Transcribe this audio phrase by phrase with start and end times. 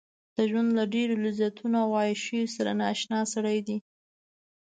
[0.35, 3.77] د ژوند له ډېرو لذتونو او عياشيو سره نااشنا سړی دی.